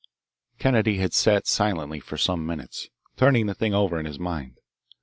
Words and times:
Kennedy 0.57 0.97
had 0.97 1.13
sat 1.13 1.45
silently 1.45 1.99
for 1.99 2.17
some 2.17 2.43
minutes, 2.43 2.89
turning 3.17 3.45
the 3.45 3.53
thing 3.53 3.75
over 3.75 3.99
in 3.99 4.07
his 4.07 4.17
mind. 4.17 4.59